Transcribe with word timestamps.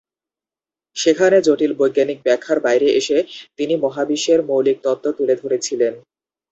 সেখানে 0.95 1.37
জটিল 1.47 1.71
বৈজ্ঞানিক 1.79 2.19
ব্যাখ্যার 2.23 2.59
বাইরে 2.59 2.87
এসে 2.99 3.17
তিনি 3.57 3.73
মহাবিশ্বের 3.83 4.39
মৌলিক 4.49 4.77
তত্ত্ব 4.85 5.05
তুলে 5.17 5.35
ধরেছিলেন। 5.41 5.93